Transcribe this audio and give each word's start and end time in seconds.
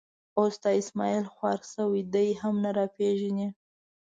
اوس 0.39 0.53
دا 0.63 0.71
اسمعیل 0.81 1.25
خوار 1.33 1.59
شوی، 1.71 2.01
دی 2.13 2.29
هم 2.41 2.55
نه 2.63 2.71
را 2.77 2.85
پېژني. 2.95 3.47